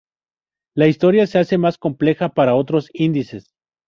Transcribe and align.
La 0.73 0.87
historia 0.87 1.27
se 1.27 1.37
hace 1.37 1.59
más 1.59 1.77
compleja 1.77 2.29
para 2.29 2.55
otros 2.55 2.89
índices. 2.91 3.51